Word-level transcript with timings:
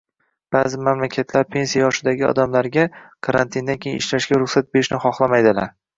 Ba'zi 0.53 0.79
mamlakatlar 0.85 1.43
pensiya 1.57 1.83
yoshidagi 1.85 2.25
odamlarga 2.29 2.85
karantindan 3.29 3.81
keyin 3.85 4.03
ishlashga 4.05 4.41
ruxsat 4.45 4.73
berishni 4.75 5.01
xohlamaydilar 5.05 5.71